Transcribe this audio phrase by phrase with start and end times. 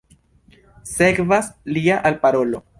[0.93, 2.67] Sekvas lia alparolo.